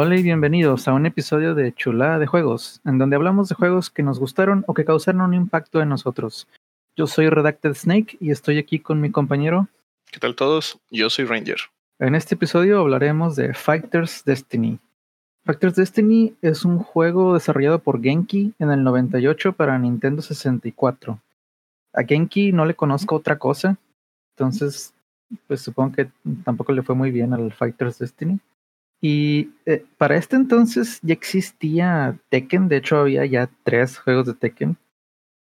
[0.00, 3.90] Hola y bienvenidos a un episodio de Chulada de Juegos, en donde hablamos de juegos
[3.90, 6.46] que nos gustaron o que causaron un impacto en nosotros.
[6.94, 9.66] Yo soy Redacted Snake y estoy aquí con mi compañero.
[10.12, 10.78] ¿Qué tal todos?
[10.92, 11.58] Yo soy Ranger.
[11.98, 14.78] En este episodio hablaremos de Fighters Destiny.
[15.44, 21.20] Fighters Destiny es un juego desarrollado por Genki en el 98 para Nintendo 64.
[21.94, 23.76] A Genki no le conozco otra cosa,
[24.36, 24.94] entonces
[25.48, 26.08] pues supongo que
[26.44, 28.38] tampoco le fue muy bien al Fighters Destiny.
[29.00, 34.34] Y eh, para este entonces ya existía Tekken, de hecho había ya tres juegos de
[34.34, 34.76] Tekken,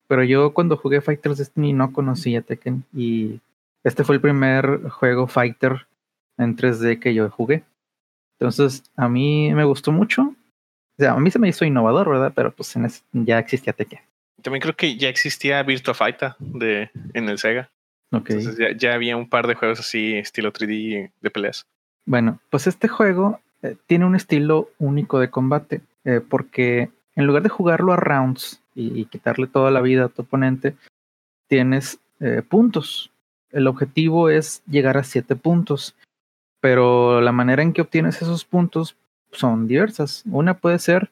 [0.08, 3.40] pero yo cuando jugué Fighters Destiny no conocía Tekken y
[3.84, 5.88] este fue el primer juego Fighter
[6.38, 7.64] en 3D que yo jugué.
[8.40, 10.24] Entonces a mí me gustó mucho.
[10.98, 12.34] O sea, a mí se me hizo innovador, ¿verdad?
[12.36, 14.00] Pero pues en ya existía Tekken.
[14.42, 17.70] También creo que ya existía Virtua Fighter de, en el Sega.
[18.12, 18.38] Okay.
[18.38, 21.66] Entonces ya, ya había un par de juegos así, estilo 3D de peleas.
[22.06, 27.42] Bueno, pues este juego eh, tiene un estilo único de combate, eh, porque en lugar
[27.42, 30.76] de jugarlo a rounds y, quitarle toda la vida a tu oponente,
[31.48, 33.12] tienes eh, puntos.
[33.52, 35.96] El objetivo es llegar a siete puntos,
[36.60, 38.98] pero la manera en que obtienes esos puntos
[39.32, 40.24] son diversas.
[40.30, 41.10] Una puede ser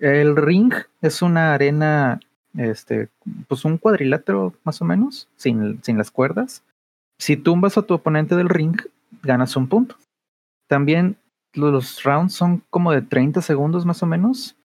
[0.00, 2.20] el ring, es una arena,
[2.56, 3.10] este,
[3.46, 6.64] pues un cuadrilátero más o menos, sin, sin las cuerdas.
[7.18, 8.76] Si tumbas a tu oponente del ring,
[9.22, 9.96] ganas un punto.
[10.66, 11.16] También
[11.56, 14.56] los rounds son como de 30 segundos más o menos.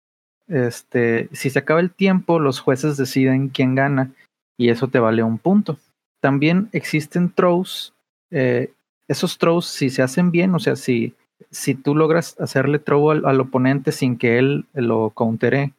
[0.48, 4.12] Este, si se acaba el tiempo, los jueces deciden quién gana
[4.58, 5.78] y eso te vale un punto.
[6.20, 7.94] También existen throws.
[8.32, 8.72] Eh,
[9.08, 11.16] esos throws, si se hacen bien, o sea, si,
[11.50, 15.74] si tú logras hacerle throw al, oponente sin que él lo countere,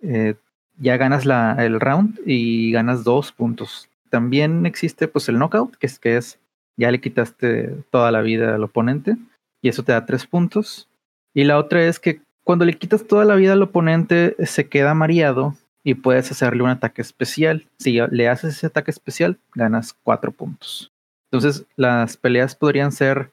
[0.00, 0.34] eh,
[0.78, 3.88] ya ganas la, el round y ganas dos puntos.
[4.10, 6.38] También existe pues el knockout, que es que es
[6.76, 9.16] ya le quitaste toda la vida al oponente
[9.62, 10.88] y eso te da tres puntos.
[11.34, 14.94] Y la otra es que cuando le quitas toda la vida al oponente, se queda
[14.94, 15.54] mareado
[15.84, 17.66] y puedes hacerle un ataque especial.
[17.78, 20.92] Si le haces ese ataque especial, ganas cuatro puntos.
[21.30, 23.30] Entonces, las peleas podrían ser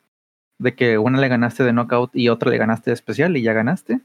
[0.57, 3.53] de que una le ganaste de knockout y otra le ganaste de especial y ya
[3.53, 4.01] ganaste.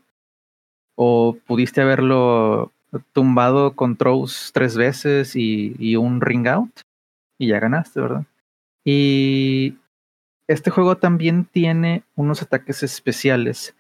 [0.96, 2.72] O pudiste haberlo
[3.12, 6.80] tumbado con throws tres veces y, y un ring out
[7.38, 8.24] y ya ganaste, ¿verdad?
[8.84, 9.76] Y
[10.50, 13.76] este juego también tiene unos ataques especiales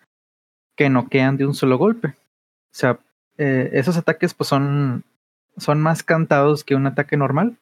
[0.76, 2.08] que noquean de un solo golpe.
[2.08, 3.00] O sea,
[3.38, 5.02] eh, esos ataques pues son,
[5.56, 7.56] son más cantados que un ataque normal.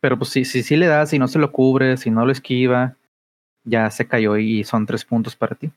[0.00, 2.32] Pero pues si, si, si le das y no se lo cubre, si no lo
[2.32, 2.96] esquiva,
[3.64, 5.70] ya se cayó y son tres puntos para ti.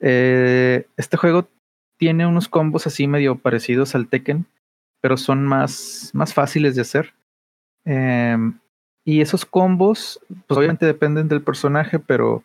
[0.00, 1.48] Eh, este juego
[1.96, 4.44] tiene unos combos así medio parecidos al Tekken,
[5.00, 7.14] pero son más, más fáciles de hacer.
[7.86, 8.58] Em,
[9.04, 12.42] y esos combos, pues obviamente dependen del personaje, pero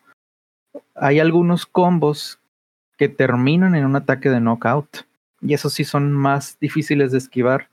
[0.94, 2.38] hay algunos combos
[2.98, 5.06] que terminan en un ataque de knockout.
[5.40, 7.70] Y esos sí son más difíciles de esquivar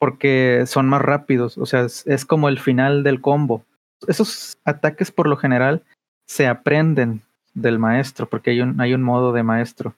[0.00, 1.56] porque son más rápidos.
[1.58, 3.64] O sea, es, como el final del combo.
[4.08, 5.84] Esos ataques por lo general
[6.26, 7.22] se aprenden
[7.54, 9.94] del maestro porque hay un, hay un modo de maestro.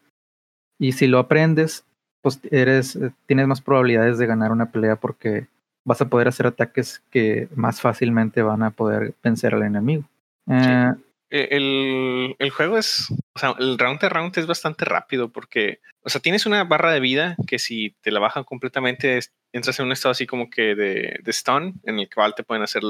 [0.79, 1.87] Y si lo aprendes,
[2.21, 5.47] pues eres, eh, tienes más probabilidades de ganar una pelea porque
[5.85, 10.05] vas a poder hacer ataques que más fácilmente van a poder vencer al enemigo.
[10.51, 10.93] Eh,
[11.31, 15.81] e, el, el, juego es, o sea, el round to round es bastante rápido porque,
[16.03, 19.21] o sea, tienes una barra de vida que si te la bajan completamente,
[19.53, 22.63] entras en un estado así como que de, de stun, en el cual te pueden
[22.63, 22.83] hacer,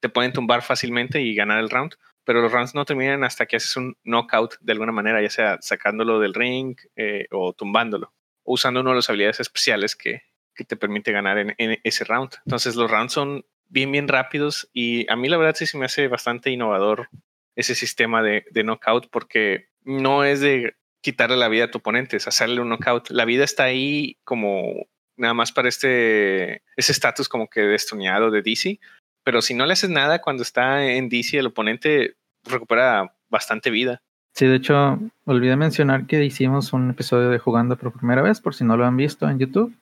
[0.00, 1.94] te pueden tumbar fácilmente y ganar el round,
[2.24, 5.58] pero los rounds no terminan hasta que haces un knockout de alguna manera, ya sea
[5.60, 8.12] sacándolo del ring eh, o tumbándolo,
[8.44, 10.22] o usando una de las habilidades especiales que,
[10.58, 11.54] que te permite ganar en,
[11.84, 12.32] ese round.
[12.44, 15.86] Entonces los rounds son bien, bien rápidos y a mí la verdad sí se me
[15.86, 17.08] hace bastante innovador
[17.54, 22.16] ese sistema de, de knockout porque no es de quitarle la vida a tu oponente,
[22.16, 23.10] es hacerle un knockout.
[23.10, 28.42] La vida está ahí como nada más para este ese estatus como que destoneado de
[28.42, 28.80] DC,
[29.24, 34.02] pero si no le haces nada cuando está en DC el oponente recupera bastante vida.
[34.34, 38.54] Sí, de hecho, olvidé mencionar que hicimos un episodio de jugando por primera vez, por
[38.54, 39.74] si no lo han visto en YouTube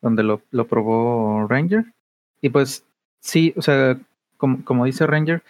[0.00, 1.84] donde lo, lo probó Ranger.
[2.40, 2.84] Y pues
[3.20, 3.98] sí, o sea,
[4.36, 5.42] como, como dice Ranger,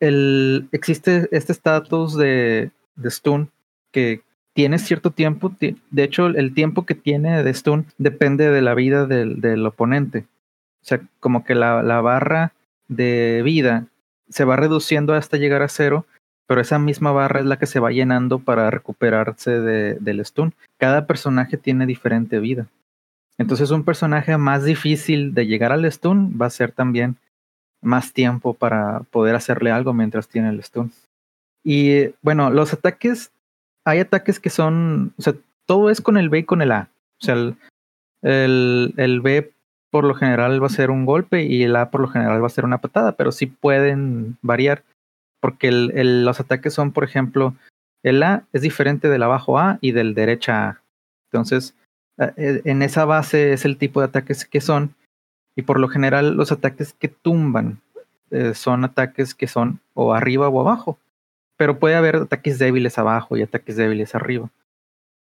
[0.00, 3.50] el, existe este estatus de, de stun
[3.92, 4.22] que
[4.54, 5.54] tiene cierto tiempo.
[5.58, 10.26] De hecho, el tiempo que tiene de stun depende de la vida del, del oponente.
[10.82, 12.52] O sea, como que la, la, barra
[12.88, 13.86] de vida
[14.28, 16.06] se va reduciendo hasta llegar a cero,
[16.46, 20.54] pero esa misma barra es la que se va llenando para recuperarse de, del stun.
[20.78, 22.66] Cada personaje tiene diferente vida.
[23.38, 27.16] Entonces un personaje más difícil de llegar al stun va a ser también
[27.80, 30.92] más tiempo para poder hacerle algo mientras tiene el stun.
[31.64, 33.32] Y bueno, los ataques
[33.84, 35.34] hay ataques que son, o sea,
[35.66, 36.88] todo es con el B y con el A.
[37.20, 39.52] O sea, el, el, B
[39.90, 42.46] por lo general va a ser un golpe y el A por lo general va
[42.46, 44.84] a ser una patada, pero sí pueden variar
[45.40, 47.54] porque los ataques son, por ejemplo,
[48.04, 50.82] el A es diferente del abajo A y del derecha A.
[51.32, 51.74] Entonces,
[52.18, 54.94] en esa base es el tipo de ataques que son
[55.56, 57.80] y por lo general los ataques que tumban
[58.30, 60.98] eh, son ataques que son o arriba o abajo,
[61.56, 64.50] pero puede haber ataques débiles abajo y ataques débiles arriba.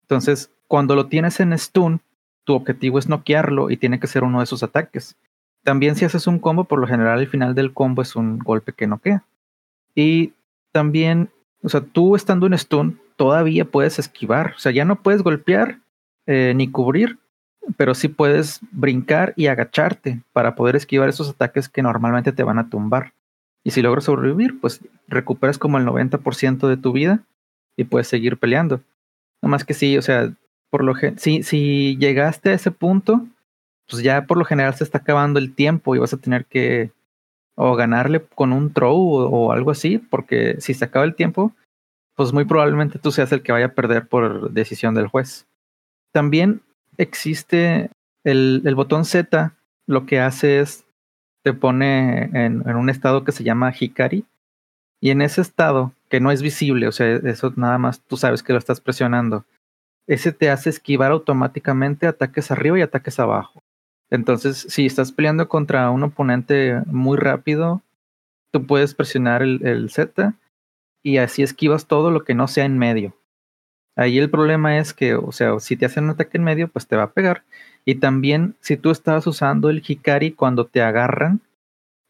[0.01, 2.01] Entonces, cuando lo tienes en stun,
[2.43, 5.15] tu objetivo es noquearlo y tiene que ser uno de esos ataques.
[5.63, 8.73] También si haces un combo, por lo general el final del combo es un golpe
[8.73, 9.23] que noquea.
[9.93, 10.33] Y
[10.71, 11.29] también,
[11.61, 14.53] o sea, tú estando en stun, todavía puedes esquivar.
[14.55, 15.79] O sea, ya no puedes golpear
[16.27, 17.17] eh, ni cubrir,
[17.75, 22.59] pero sí puedes brincar y agacharte para poder esquivar esos ataques que normalmente te van
[22.59, 23.13] a tumbar.
[23.63, 27.23] Y si logras sobrevivir, pues recuperas como el 90% de tu vida
[27.75, 28.81] y puedes seguir peleando.
[29.41, 30.31] No más que sí, o sea,
[30.69, 33.25] por lo si, si llegaste a ese punto,
[33.89, 36.91] pues ya por lo general se está acabando el tiempo y vas a tener que
[37.55, 41.53] o ganarle con un throw o, algo así, porque si se acaba el tiempo,
[42.15, 45.47] pues muy probablemente tú seas el que vaya a perder por decisión del juez.
[46.11, 46.61] También
[46.97, 47.89] existe
[48.23, 49.53] el, botón Z,
[49.85, 50.85] lo que hace es
[51.43, 54.25] te pone en, un estado que se llama Hikari,
[54.99, 58.43] y en ese estado, que no es visible, o sea, eso nada más tú sabes
[58.43, 59.45] que lo estás presionando,
[60.07, 63.61] ese te hace esquivar automáticamente ataques arriba y ataques abajo.
[64.09, 67.81] Entonces, si estás peleando contra un oponente muy rápido,
[68.51, 70.33] tú puedes presionar el, Z
[71.03, 73.13] y así esquivas todo lo que no sea en medio.
[73.97, 76.87] Ahí el problema es que, o sea, si te hacen un ataque en medio, pues
[76.87, 77.43] te va a pegar.
[77.83, 81.41] Y también, si tú estás usando el Hikari cuando te agarran,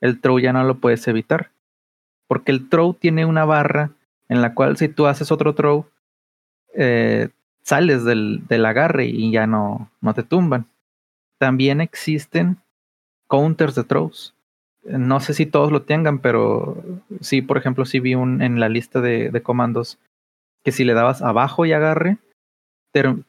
[0.02, 1.50] el throw ya no lo puedes evitar.
[2.28, 3.92] Porque el throw tiene una barra
[4.30, 5.88] en la cual si tú haces otro throw,
[6.76, 7.30] eh,
[7.64, 10.68] sales del, del, agarre y ya no, no te tumban
[11.38, 12.58] también existen
[13.28, 14.34] counters de throws.
[14.84, 16.82] No sé si todos lo tengan, pero
[17.20, 20.00] sí, por ejemplo, sí vi un en la lista de, de comandos
[20.64, 22.18] que si le dabas abajo y agarre,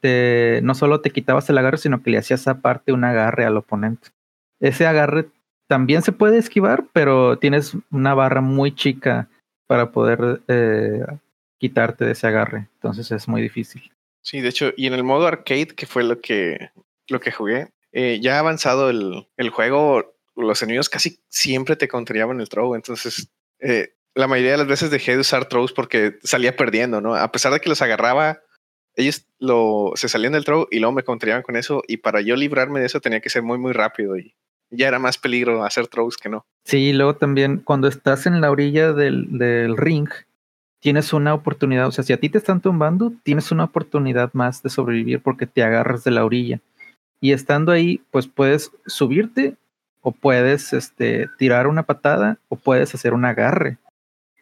[0.01, 3.57] te, no solo te quitabas el agarre, sino que le hacías aparte un agarre al
[3.57, 4.09] oponente.
[4.61, 5.29] Ese agarre
[5.69, 9.29] también se puede esquivar, pero tienes una barra muy chica
[9.67, 11.05] para poder eh,
[11.59, 12.69] quitarte de ese agarre.
[12.75, 13.93] Entonces es muy difícil.
[14.23, 16.71] Sí, de hecho, y en el modo arcade, que fue lo que,
[17.09, 22.41] lo que jugué, eh, ya avanzado el, el, juego, los enemigos casi siempre te contrariaban
[22.41, 22.75] el throw.
[22.75, 23.31] Entonces,
[23.61, 27.15] eh, la mayoría de las veces dejé de usar throws porque salía perdiendo, ¿no?
[27.15, 28.41] A pesar de que los agarraba,
[28.97, 31.83] ellos lo, se salían del throw y luego me contrariaban con eso.
[31.87, 34.35] Y para yo librarme de eso tenía que ser muy, muy rápido y
[34.71, 36.45] ya era más peligro hacer throws que no.
[36.65, 40.09] Sí, luego también cuando estás en la orilla del, del ring,
[40.81, 44.65] tienes una oportunidad, o sea, si a ti te están tumbando, tienes una oportunidad más
[44.65, 46.61] de sobrevivir porque te agarras de la orilla
[47.21, 49.55] y estando ahí, pues puedes subirte
[50.01, 53.79] o puedes este, tirar una patada o puedes hacer un agarre.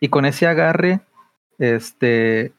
[0.00, 1.00] Y con ese agarre,
[1.58, 2.52] este,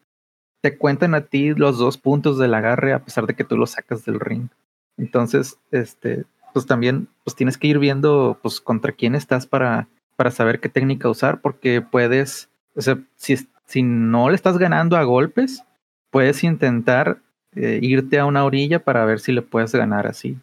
[0.61, 3.67] te cuentan a ti los dos puntos del agarre a pesar de que tú lo
[3.67, 4.49] sacas del ring.
[4.97, 10.31] Entonces, este, pues también pues tienes que ir viendo pues contra quién estás para, para
[10.31, 15.03] saber qué técnica usar, porque puedes, o sea, si, si no le estás ganando a
[15.03, 15.63] golpes,
[16.09, 17.19] puedes intentar
[17.55, 20.37] eh, irte a una orilla para ver si le puedes ganar así,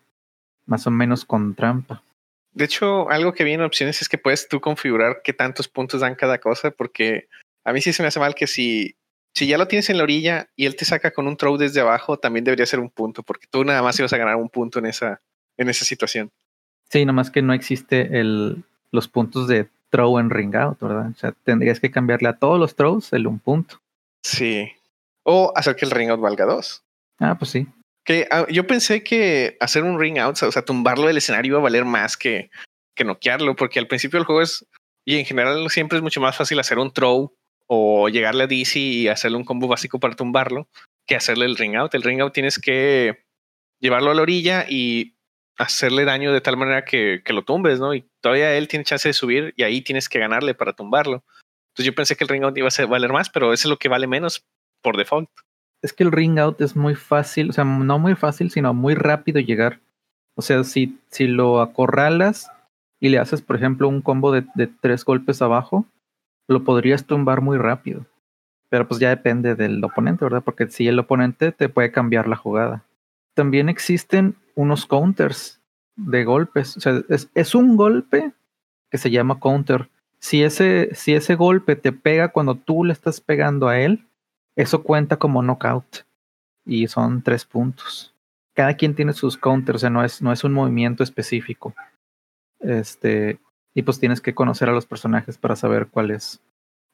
[0.66, 2.02] más o menos con trampa.
[2.54, 6.00] De hecho, algo que viene en opciones es que puedes tú configurar qué tantos puntos
[6.00, 7.28] dan cada cosa, porque
[7.64, 8.96] a mí sí se me hace mal que si,
[9.34, 11.80] si ya lo tienes en la orilla y él te saca con un throw desde
[11.80, 14.78] abajo, también debería ser un punto, porque tú nada más ibas a ganar un punto
[14.78, 15.20] en esa,
[15.56, 16.30] en esa situación.
[16.90, 21.10] Sí, nomás que no existe el, los puntos de throw en ring out, ¿verdad?
[21.10, 23.80] O sea, tendrías que cambiarle a todos los throws el un punto.
[24.22, 24.70] Sí.
[25.24, 26.84] O hacer que el ring out valga dos.
[27.18, 27.66] Ah, pues sí.
[28.04, 31.58] Que ah, yo pensé que hacer un ring out, o sea, tumbarlo del escenario iba
[31.58, 32.50] a valer más que,
[32.94, 34.66] que noquearlo, porque al principio del juego es,
[35.06, 37.34] y en general siempre es mucho más fácil hacer un throw
[37.66, 40.68] o llegarle a DC y hacerle un combo básico para tumbarlo
[41.06, 41.94] que hacerle el ring out.
[41.94, 43.24] El ring out tienes que
[43.80, 45.16] llevarlo a la orilla y
[45.56, 47.94] hacerle daño de tal manera que, que, lo tumbes, ¿no?
[47.94, 51.24] Y todavía él tiene chance de subir y ahí tienes que ganarle para tumbarlo.
[51.72, 53.78] Entonces yo pensé que el ring out iba a valer más, pero eso es lo
[53.78, 54.46] que vale menos
[54.82, 55.30] por default
[55.84, 58.94] es que el ring out es muy fácil, o sea, no muy fácil, sino muy
[58.94, 59.80] rápido llegar.
[60.34, 62.50] O sea, si, si lo acorralas
[63.00, 65.84] y le haces, por ejemplo, un combo de, de tres golpes abajo,
[66.48, 68.06] lo podrías tumbar muy rápido.
[68.70, 70.42] Pero pues ya depende del oponente, ¿verdad?
[70.42, 72.82] Porque si el oponente te puede cambiar la jugada.
[73.34, 75.60] También existen unos counters
[75.96, 76.78] de golpes.
[76.78, 78.32] O sea, es, es un golpe
[78.90, 79.90] que se llama counter.
[80.18, 84.06] Si ese, si ese golpe te pega cuando tú le estás pegando a él,
[84.56, 86.04] eso cuenta como knockout
[86.64, 88.14] y son tres puntos.
[88.54, 91.74] Cada quien tiene sus counters, o sea, no es, no es un movimiento específico.
[92.60, 93.38] Este,
[93.74, 96.40] y pues tienes que conocer a los personajes para saber cuál es.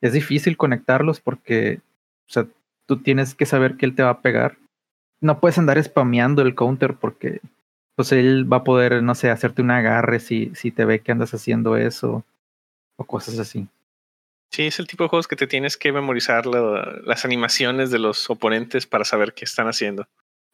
[0.01, 1.81] Es difícil conectarlos porque,
[2.29, 2.47] o sea,
[2.87, 4.57] tú tienes que saber que él te va a pegar.
[5.21, 7.41] No puedes andar spameando el counter porque
[7.95, 11.13] pues él va a poder, no sé, hacerte un agarre si, si te ve que
[11.13, 12.25] andas haciendo eso
[12.97, 13.69] o cosas así.
[14.51, 18.29] Sí, es el tipo de juegos que te tienes que memorizar las animaciones de los
[18.31, 20.09] oponentes para saber qué están haciendo.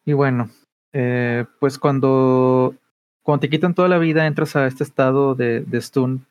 [0.05, 0.51] Y bueno,
[0.93, 2.75] eh, pues cuando,
[3.23, 6.25] cuando te quitan toda la vida entras a este estado de, de stun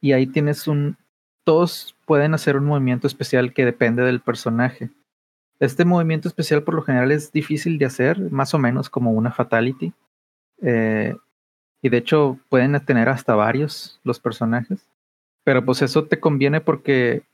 [0.00, 0.96] y ahí tienes un...
[1.44, 4.90] Todos pueden hacer un movimiento especial que depende del personaje.
[5.58, 9.32] Este movimiento especial por lo general es difícil de hacer, más o menos como una
[9.32, 9.92] fatality.
[10.62, 11.16] Eh,
[11.82, 14.86] y de hecho pueden tener hasta varios los personajes.
[15.50, 17.24] Pero pues eso te conviene porque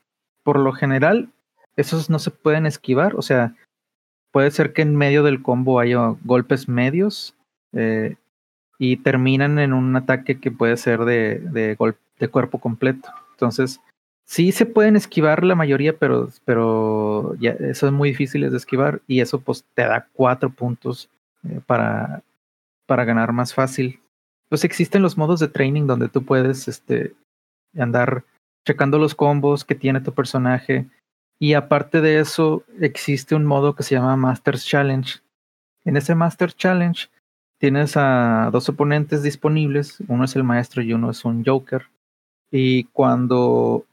[0.42, 1.28] por lo general
[1.76, 3.14] esos no se pueden esquivar.
[3.14, 3.54] O sea,
[4.32, 7.35] puede ser que en medio del combo haya golpes medios
[7.75, 8.16] eh,
[8.78, 11.76] y terminan en un ataque que puede ser de, de,
[12.18, 13.11] de cuerpo completo.
[13.32, 13.82] Entonces,
[14.25, 19.02] sí se pueden esquivar la mayoría, pero, pero ya, eso es muy difícil de esquivar
[19.06, 21.11] y eso pues te da cuatro puntos
[21.46, 22.23] eh, para,
[22.87, 24.00] para ganar más fácil.
[24.49, 27.12] Pues existen los modos de training donde tú puedes este,
[27.76, 28.25] andar
[28.66, 30.87] checando los combos que tiene tu personaje.
[31.38, 35.20] Y aparte de eso, existe un modo que se llama Masters Challenge.
[35.85, 37.08] En ese Masters Challenge
[37.58, 41.87] tienes a dos oponentes disponibles, uno es el maestro y uno es un Joker.
[42.50, 43.85] Y cuando,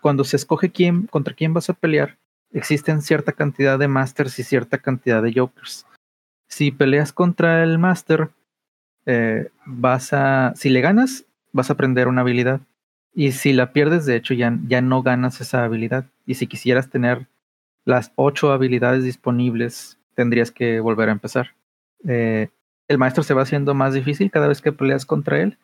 [0.00, 2.18] cuando se escoge quién, contra quién vas a pelear,
[2.52, 5.86] existen cierta cantidad de Masters y cierta cantidad de Jokers
[6.48, 8.30] si peleas contra el Master,
[9.04, 12.60] eh, vas a, si le ganas, vas a aprender una habilidad.
[13.18, 16.04] Y si la pierdes, de hecho, ya, ya no ganas esa habilidad.
[16.26, 17.28] Y si quisieras tener
[17.86, 21.54] las ocho habilidades disponibles, tendrías que volver a empezar.
[22.06, 22.50] Eh,
[22.88, 25.56] el maestro se va haciendo más difícil cada vez que peleas contra él.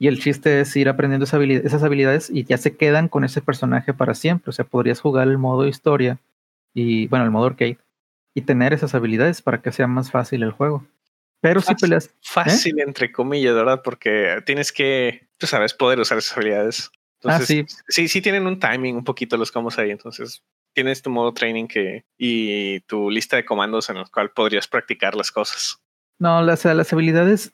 [0.00, 3.94] Y el chiste es ir aprendiendo esas habilidades y ya se quedan con ese personaje
[3.94, 4.50] para siempre.
[4.50, 6.18] O sea, podrías jugar el modo historia
[6.74, 7.78] y, bueno, el modo arcade
[8.34, 10.84] y tener esas habilidades para que sea más fácil el juego.
[11.40, 12.06] Pero si peleas.
[12.06, 12.10] ¿eh?
[12.22, 13.80] Fácil, entre comillas, ¿verdad?
[13.82, 16.90] Porque tienes que, tú sabes, poder usar esas habilidades.
[17.24, 17.76] Ah, Entonces, ah, sí.
[17.88, 19.90] sí, sí tienen un timing un poquito los combos ahí.
[19.90, 20.42] Entonces,
[20.72, 25.14] tienes tu modo training que, y tu lista de comandos en el cual podrías practicar
[25.14, 25.78] las cosas.
[26.18, 27.52] No, las, las habilidades,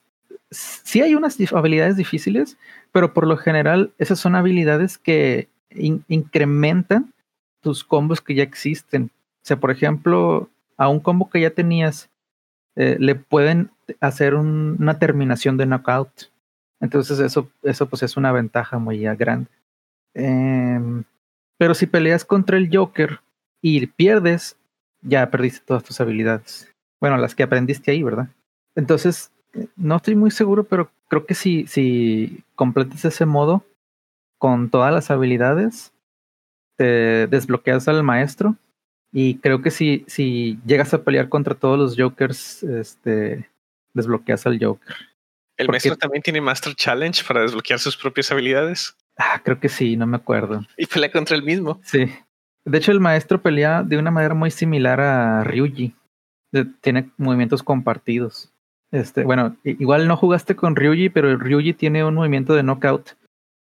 [0.50, 2.56] sí hay unas habilidades difíciles,
[2.92, 7.12] pero por lo general esas son habilidades que incrementan
[7.60, 9.10] tus combos que ya existen.
[9.42, 12.10] O sea, por ejemplo, a un combo que ya tenías,
[12.76, 16.30] eh, le pueden hacer una terminación de knockout.
[16.80, 19.48] Entonces eso, eso pues es una ventaja muy grande.
[20.14, 21.04] Em,
[21.58, 23.20] pero si peleas contra el Joker
[23.62, 24.56] y pierdes,
[25.02, 26.72] ya perdiste todas tus habilidades.
[27.00, 28.28] Bueno, las que aprendiste ahí, ¿verdad?
[28.74, 29.32] Entonces,
[29.76, 33.64] no estoy muy seguro, pero creo que si, si completas ese modo
[34.38, 35.92] con todas las habilidades,
[36.78, 38.56] desbloqueas al maestro
[39.12, 43.48] y creo que si, si llegas a pelear contra todos los Jokers, este,
[43.94, 44.94] desbloqueas al Joker.
[45.56, 48.94] ¿El maestro también tiene Master Challenge para desbloquear sus propias habilidades?
[49.16, 50.66] Ah, creo que sí, no me acuerdo.
[50.76, 51.80] Y pelea contra el mismo.
[51.82, 52.06] Sí.
[52.64, 55.94] De hecho, el maestro pelea de una manera muy similar a Ryuji.
[56.82, 58.52] Tiene movimientos compartidos.
[58.90, 63.16] Este, bueno, igual no jugaste con Ryuji, pero Ryuji tiene un movimiento de knockout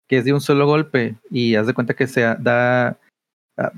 [0.07, 2.97] que es de un solo golpe y haz de cuenta que se da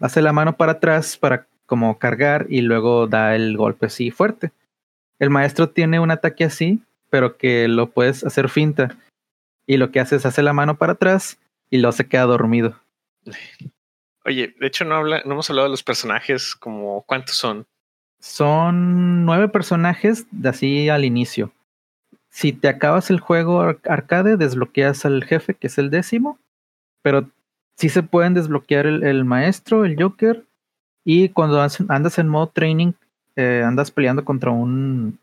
[0.02, 4.52] hace la mano para atrás para como cargar y luego da el golpe así fuerte.
[5.20, 8.98] El maestro tiene un ataque así, pero que lo puedes hacer finta.
[9.68, 11.38] Y lo que hace es hacer la mano para atrás
[11.70, 12.80] y lo se queda dormido.
[14.26, 17.66] Oye, de hecho no, habla, no hemos hablado de los personajes, como cuántos son.
[18.20, 21.52] Son nueve personajes de así al inicio.
[22.30, 26.40] Si te acabas el juego arcade, desbloqueas al jefe, que es el décimo,
[27.02, 27.30] pero
[27.78, 30.47] sí se pueden desbloquear el maestro, el Joker,
[31.10, 32.92] y cuando andas en modo training,
[33.38, 35.18] eh, andas peleando contra un.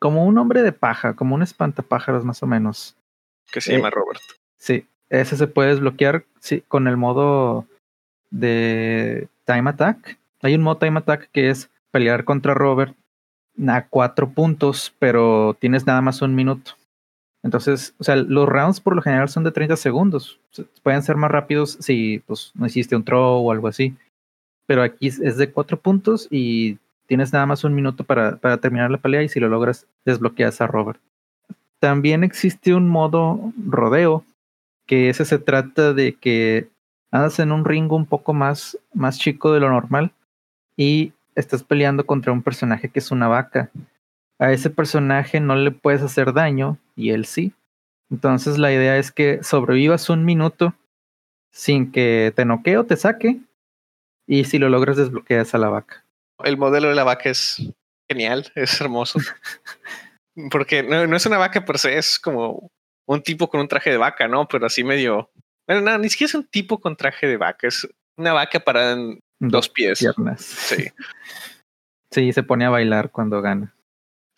[0.00, 2.96] como un hombre de paja, como un espantapájaros más o menos.
[3.52, 4.20] Que se llama eh, Robert.
[4.56, 7.66] Sí, ese se puede desbloquear sí, con el modo
[8.30, 10.18] de Time Attack.
[10.42, 12.96] Hay un modo Time Attack que es pelear contra Robert
[13.68, 16.72] a cuatro puntos, pero tienes nada más un minuto.
[17.44, 20.40] Entonces, o sea, los rounds por lo general son de 30 segundos.
[20.82, 23.96] Pueden ser más rápidos si pues, no hiciste un throw o algo así
[24.68, 28.90] pero aquí es de cuatro puntos y tienes nada más un minuto para, para terminar
[28.90, 31.00] la pelea y si lo logras desbloqueas a Robert.
[31.80, 34.24] También existe un modo rodeo,
[34.86, 36.68] que ese se trata de que
[37.10, 40.12] andas en un ring un poco más, más chico de lo normal
[40.76, 43.70] y estás peleando contra un personaje que es una vaca.
[44.38, 47.54] A ese personaje no le puedes hacer daño y él sí.
[48.10, 50.74] Entonces la idea es que sobrevivas un minuto
[51.52, 53.40] sin que te noquee o te saque
[54.28, 56.04] y si lo logras desbloqueas a la vaca.
[56.44, 57.72] El modelo de la vaca es
[58.08, 59.18] genial, es hermoso.
[60.50, 62.70] Porque no, no, es una vaca per se, es como
[63.08, 64.46] un tipo con un traje de vaca, ¿no?
[64.46, 65.30] Pero así medio...
[65.66, 68.96] Bueno, no, ni siquiera es un tipo con traje de vaca, es una vaca para
[69.40, 69.98] dos pies.
[69.98, 70.42] Piernas.
[70.42, 70.88] Sí.
[72.12, 73.74] sí, se pone a bailar cuando gana.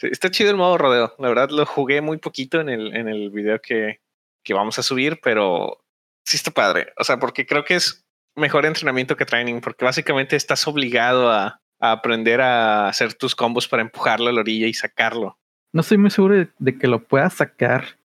[0.00, 1.14] Sí, está chido el modo rodeo.
[1.18, 4.00] La verdad lo jugué muy poquito en el, en el video que,
[4.44, 5.84] que vamos a subir, pero
[6.24, 6.92] sí está padre.
[6.96, 8.04] O sea, porque creo que es
[8.36, 13.66] mejor entrenamiento que training, porque básicamente estás obligado a, a aprender a hacer tus combos
[13.66, 15.38] para empujarlo a la orilla y sacarlo.
[15.72, 17.98] No estoy muy seguro de, que lo puedas sacar.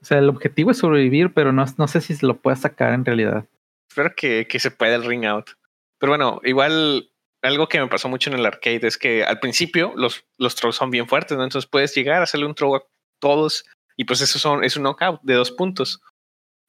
[0.00, 3.04] O sea, el objetivo es sobrevivir, pero no, no sé si lo puedas sacar en
[3.04, 3.46] realidad.
[3.88, 5.50] Espero que, que se pueda el ring out.
[5.98, 7.10] Pero bueno, igual
[7.42, 10.76] algo que me pasó mucho en el arcade es que al principio los, los throws
[10.76, 11.44] son bien fuertes, ¿no?
[11.44, 12.82] Entonces puedes llegar a hacerle un throw a
[13.20, 13.64] todos
[13.96, 16.00] y pues eso son, es un knockout de dos puntos.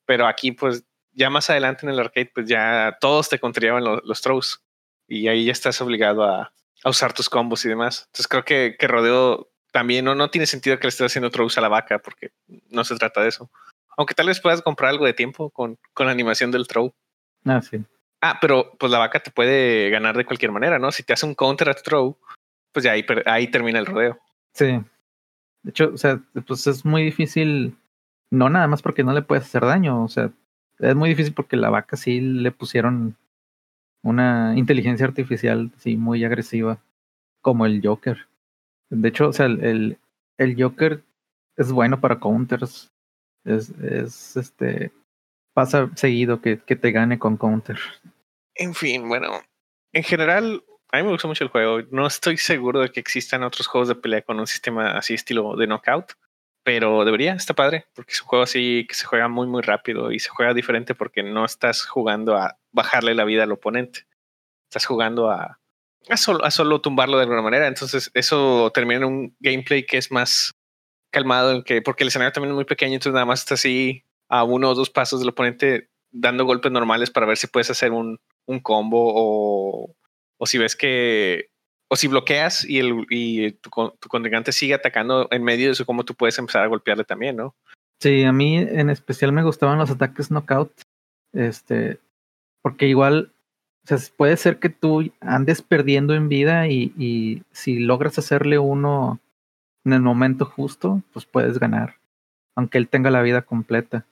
[0.05, 4.01] Pero aquí pues ya más adelante en el arcade pues ya todos te contrariaban los,
[4.03, 4.63] los throws
[5.07, 6.53] y ahí ya estás obligado a,
[6.83, 8.03] a, usar tus combos y demás.
[8.07, 11.57] Entonces creo que, que Rodeo también no, no tiene sentido que le estés haciendo throws
[11.57, 12.31] a la vaca porque
[12.69, 13.49] no se trata de eso.
[13.97, 16.93] Aunque tal vez puedas comprar algo de tiempo con, con la animación del throw.
[17.45, 17.83] Ah, sí.
[18.21, 20.91] Ah, pero pues la vaca te puede ganar de cualquier manera, ¿no?
[20.91, 22.17] Si te hace un counter at throw,
[22.71, 24.19] pues ya ahí, ahí termina el rodeo.
[24.53, 24.79] Sí.
[25.63, 27.77] De hecho, o sea, pues es muy difícil,
[28.29, 30.31] no nada más porque no le puedes hacer daño, o sea,
[30.79, 33.15] es muy difícil porque la vaca sí le pusieron
[34.03, 36.79] una inteligencia artificial sí muy agresiva,
[37.41, 38.27] como el Joker.
[38.89, 39.97] De hecho, o sea, el,
[40.37, 41.03] el Joker
[41.57, 42.91] es bueno para counters.
[43.45, 44.91] Es, es este
[45.53, 47.77] pasa seguido que, que te gane con counter.
[48.55, 49.31] En fin, bueno,
[49.91, 51.81] en general, a mí me gusta mucho el juego.
[51.91, 55.55] No estoy seguro de que existan otros juegos de pelea con un sistema así estilo
[55.55, 56.13] de knockout,
[56.63, 60.11] pero debería, está padre, porque es un juego así que se juega muy, muy rápido
[60.11, 64.07] y se juega diferente porque no estás jugando a bajarle la vida al oponente.
[64.69, 65.59] Estás jugando a,
[66.09, 67.67] a, solo, a solo tumbarlo de alguna manera.
[67.67, 70.53] Entonces, eso termina en un gameplay que es más
[71.11, 74.43] calmado, que, porque el escenario también es muy pequeño, entonces nada más está así a
[74.43, 78.19] uno o dos pasos del oponente dando golpes normales para ver si puedes hacer un,
[78.45, 79.95] un combo o,
[80.37, 81.49] o si ves que
[81.93, 85.85] o si bloqueas y, el, y tu, tu contrincante sigue atacando en medio de eso,
[85.85, 87.55] como tú puedes empezar a golpearle también, ¿no?
[88.01, 90.71] Sí, a mí en especial me gustaban los ataques knockout,
[91.33, 91.99] este,
[92.63, 93.31] porque igual,
[93.83, 98.57] o sea, puede ser que tú andes perdiendo en vida y, y si logras hacerle
[98.57, 99.19] uno
[99.85, 101.97] en el momento justo, pues puedes ganar,
[102.55, 104.07] aunque él tenga la vida completa.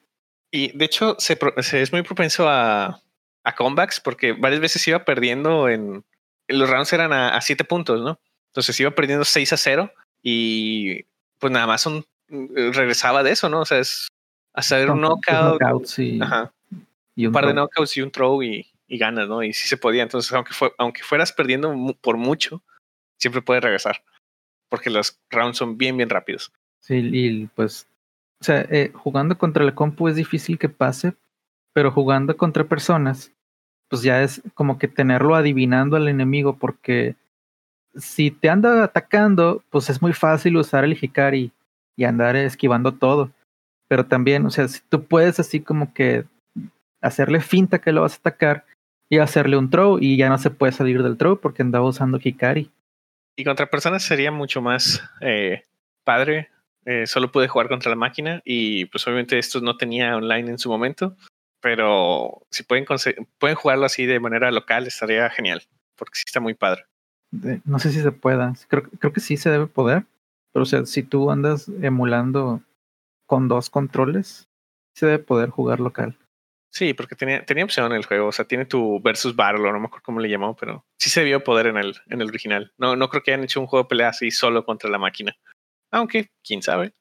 [0.51, 3.01] Y de hecho, se, se es muy propenso a,
[3.43, 6.03] a comebacks porque varias veces iba perdiendo en,
[6.51, 8.19] los rounds eran a, siete puntos, ¿no?
[8.47, 11.03] Entonces iba perdiendo 6 a 0 y
[11.39, 13.61] pues nada más un, regresaba de eso, ¿no?
[13.61, 14.07] O sea, es
[14.53, 15.99] hacer un knockout.
[15.99, 16.19] y,
[17.15, 19.43] y, un, par de knockouts y un throw y, y, ganas, ¿no?
[19.43, 20.03] Y sí se podía.
[20.03, 22.61] Entonces, aunque, fue, aunque fueras perdiendo por mucho,
[23.17, 24.03] siempre puedes regresar
[24.69, 26.53] porque los rounds son bien, bien rápidos.
[26.79, 27.87] Sí, y pues,
[28.39, 31.13] o sea, eh, jugando contra el compu es difícil que pase
[31.73, 33.31] pero jugando contra personas,
[33.91, 37.15] pues ya es como que tenerlo adivinando al enemigo, porque
[37.93, 41.51] si te anda atacando, pues es muy fácil usar el Hikari
[41.97, 43.31] y andar esquivando todo.
[43.89, 46.23] Pero también, o sea, si tú puedes así como que
[47.01, 48.63] hacerle finta que lo vas a atacar
[49.09, 52.17] y hacerle un throw y ya no se puede salir del throw porque andaba usando
[52.23, 52.71] Hikari.
[53.35, 55.65] Y contra personas sería mucho más eh,
[56.05, 56.49] padre.
[56.85, 60.57] Eh, solo pude jugar contra la máquina y pues obviamente esto no tenía online en
[60.57, 61.17] su momento
[61.61, 62.85] pero si pueden,
[63.37, 65.63] pueden jugarlo así de manera local, estaría genial,
[65.95, 66.85] porque sí está muy padre.
[67.63, 70.03] No sé si se pueda, creo, creo que sí se debe poder,
[70.51, 72.61] pero o sea, si tú andas emulando
[73.25, 74.49] con dos controles,
[74.93, 76.17] se debe poder jugar local.
[76.73, 79.87] Sí, porque tenía, tenía opción el juego, o sea, tiene tu versus battle, no me
[79.87, 82.73] acuerdo cómo le llamó, pero sí se vio poder en el, en el original.
[82.77, 85.35] No, no creo que hayan hecho un juego de pelea así solo contra la máquina.
[85.91, 86.93] Aunque, quién sabe.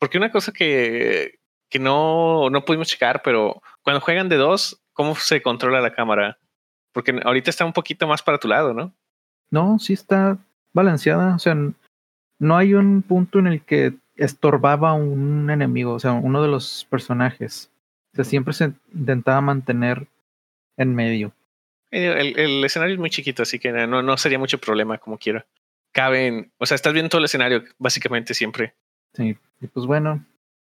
[0.00, 1.38] Porque una cosa que,
[1.70, 6.38] que no, no pudimos checar, pero cuando juegan de dos, ¿cómo se controla la cámara?
[6.92, 8.92] Porque ahorita está un poquito más para tu lado, ¿no?
[9.50, 10.38] No, sí está
[10.72, 11.36] balanceada.
[11.36, 11.54] O sea,
[12.38, 16.86] no hay un punto en el que estorbaba un enemigo, o sea, uno de los
[16.88, 17.70] personajes.
[18.12, 20.06] O sea, siempre se intentaba mantener
[20.76, 21.32] en medio.
[21.90, 25.46] El, el, escenario es muy chiquito, así que no, no sería mucho problema como quiera.
[25.92, 28.74] Caben, o sea, estás viendo todo el escenario básicamente siempre.
[29.12, 30.24] Sí, y pues bueno,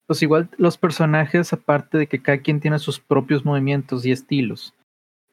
[0.08, 4.74] pues igual los personajes, aparte de que cada quien tiene sus propios movimientos y estilos,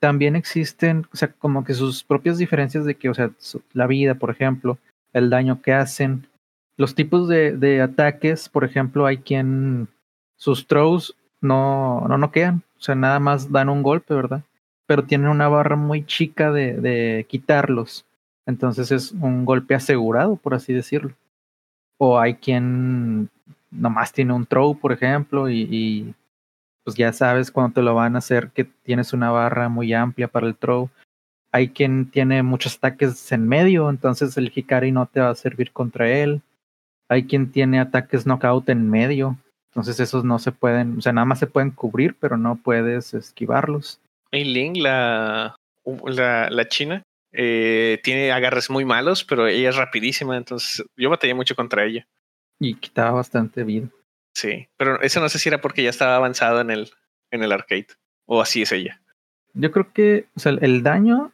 [0.02, 3.32] también existen, o sea, como que sus propias diferencias de que, o sea,
[3.72, 4.78] la vida, por ejemplo,
[5.14, 6.28] el daño que hacen,
[6.76, 9.88] los tipos de, ataques, por ejemplo, hay quien
[10.36, 14.44] sus throws no, no noquean, o sea, nada más dan un golpe, ¿verdad?
[14.88, 18.06] Pero tienen una barra muy chica de, de quitarlos.
[18.46, 21.16] Entonces es un golpe asegurado, por así decirlo.
[21.98, 23.30] O hay quien
[23.76, 26.14] nomás tiene un throw, por ejemplo, y,
[26.84, 30.28] pues ya sabes cuando te lo van a hacer que tienes una barra muy amplia
[30.28, 30.90] para el throw.
[31.52, 35.72] Hay quien tiene muchos ataques en medio, entonces el Hikari no te va a servir
[35.72, 36.42] contra él.
[37.10, 39.38] Hay quien tiene ataques knockout en medio,
[39.70, 43.14] entonces esos no se pueden, o sea, nada más se pueden cubrir, pero no puedes
[43.14, 44.00] esquivarlos.
[44.32, 45.56] Y Ling, la,
[46.06, 47.04] la, la china,
[47.38, 52.08] eh, tiene agarres muy malos, pero ella es rapidísima, entonces yo batallé mucho contra ella.
[52.60, 53.88] Y quitaba bastante vida.
[54.34, 56.92] Sí, pero eso no sé si era porque ya estaba avanzado en el,
[57.32, 57.88] en el arcade,
[58.26, 59.02] o así es ella.
[59.54, 61.32] Yo creo que, o sea, el daño,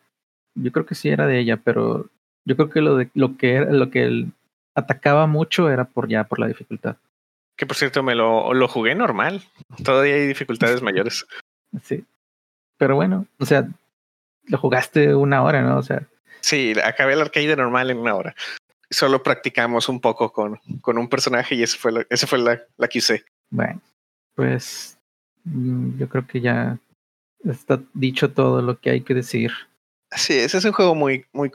[0.56, 2.10] yo creo que sí era de ella, pero
[2.46, 4.32] yo creo que lo de lo que era, lo que él
[4.76, 6.98] atacaba mucho era por ya por la dificultad.
[7.58, 9.42] Que por cierto, me lo, lo jugué normal.
[9.84, 11.26] Todavía hay dificultades mayores.
[11.84, 12.06] Sí.
[12.78, 13.68] Pero bueno, o sea,
[14.46, 15.78] lo jugaste una hora, ¿no?
[15.78, 16.04] O sea.
[16.42, 18.36] Sí, acabé el arcade normal en una hora.
[18.92, 22.62] Solo practicamos un poco con, con un personaje y ese fue, la, ese fue la,
[22.78, 23.24] la que usé.
[23.50, 23.82] Bueno,
[24.36, 24.98] pues
[25.46, 26.78] mm, yo creo que ya
[27.46, 29.52] está dicho todo lo que hay que decir.
[30.12, 31.50] Sí, ese es un juego muy, muy,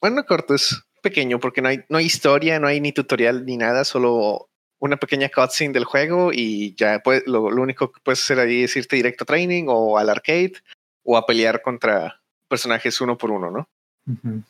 [0.00, 3.56] bueno, corto, es pequeño porque no hay, no hay historia, no hay ni tutorial ni
[3.56, 8.22] nada, solo una pequeña cutscene del juego y ya puede, lo, lo, único que puedes
[8.22, 10.54] hacer ahí es irte directo a training o al arcade
[11.02, 13.68] o a pelear contra personajes uno por uno, ¿no?
[14.06, 14.44] Uh -huh.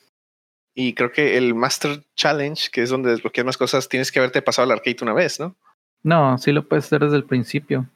[0.75, 4.43] Y creo que el Master Challenge, que es donde desbloqueas más cosas, tienes que haberte
[4.43, 5.55] pasado al arcade una vez, ¿no?
[6.03, 7.87] No, sí lo puedes hacer desde el principio.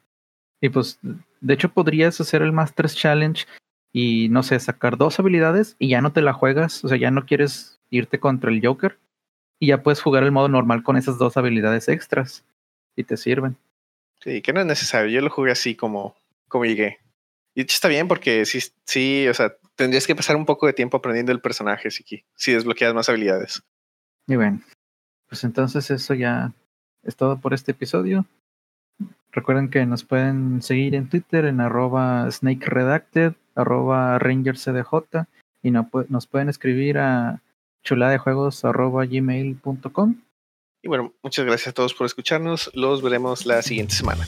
[0.60, 0.98] Y pues,
[1.40, 3.46] de hecho, podrías hacer el Master Challenge
[3.92, 7.10] y, no sé, sacar dos habilidades y ya no te la juegas, o sea, ya
[7.10, 8.98] no quieres irte contra el Joker
[9.60, 12.44] y ya puedes jugar el modo normal con esas dos habilidades extras
[12.96, 13.56] y te sirven.
[14.20, 15.10] Sí, que no es necesario.
[15.10, 16.16] Yo lo jugué así como,
[16.48, 16.98] como llegué.
[17.54, 20.96] Y está bien porque sí, sí, o sea, tendrías que pasar un poco de tiempo
[20.96, 23.62] aprendiendo el personaje si, si desbloqueas más habilidades.
[24.26, 24.60] Y bueno,
[25.28, 26.52] pues entonces eso ya
[27.04, 28.26] es todo por este episodio.
[29.30, 35.26] Recuerden que nos pueden seguir en Twitter en arroba Snake Redacted, arroba RangerCDJ
[35.62, 37.40] y no, nos pueden escribir a
[37.84, 40.16] chuladejuegos arroba gmail.com.
[40.82, 42.70] Y bueno, muchas gracias a todos por escucharnos.
[42.74, 44.26] Los veremos la siguiente semana.